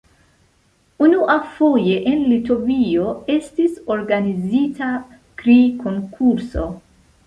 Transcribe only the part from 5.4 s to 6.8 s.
kri-konkurso.